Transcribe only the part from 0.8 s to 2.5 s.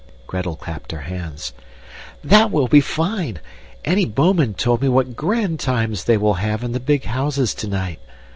her hands. "That